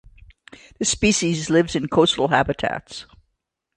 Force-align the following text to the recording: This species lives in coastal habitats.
This 0.79 0.89
species 0.89 1.51
lives 1.51 1.75
in 1.75 1.87
coastal 1.87 2.29
habitats. 2.29 3.05